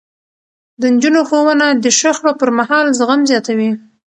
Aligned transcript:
د 0.81 0.81
نجونو 0.93 1.21
ښوونه 1.29 1.67
د 1.83 1.85
شخړو 1.99 2.31
پرمهال 2.41 2.85
زغم 2.99 3.21
زياتوي. 3.29 3.71